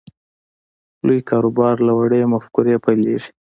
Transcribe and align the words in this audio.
لوی 1.05 1.19
کاروبار 1.29 1.75
له 1.87 1.93
وړې 1.99 2.21
مفکورې 2.33 2.75
پیلېږي 2.85 3.29